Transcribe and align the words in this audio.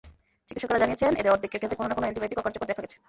চিকিৎসকেরা 0.47 0.81
জানিয়েছেন, 0.83 1.11
এদের 1.21 1.33
অর্ধেকের 1.33 1.59
ক্ষেত্রে 1.59 1.77
কোনো 1.79 1.87
না-কোনো 1.89 2.05
অ্যান্টিবায়োটিক 2.05 2.39
অকার্যকর 2.41 2.69
দেখা 2.71 2.83
গেছে। 2.83 2.97